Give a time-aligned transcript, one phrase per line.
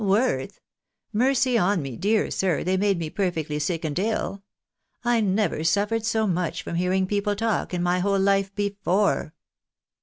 [0.01, 0.59] "Worth?
[1.13, 4.41] Mercy on me, dear sir, they made me perfectly sick and ill.
[5.05, 9.35] I never suffered so much from hearing people talk, in my whole hfe before."